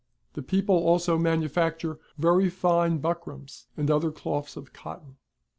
The 0.33 0.41
peo|)le 0.41 0.67
also 0.79 1.15
manufacture 1.19 1.99
very 2.17 2.49
fine 2.49 2.97
buckrams 2.97 3.67
and 3.77 3.91
other 3.91 4.09
cloths 4.09 4.57
of 4.57 4.73
cotton. 4.73 5.17